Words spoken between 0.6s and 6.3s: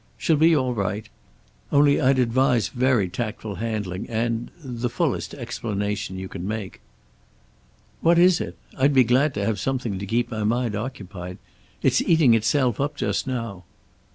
right. Only I'd advise very tactful handling and the fullest explanation you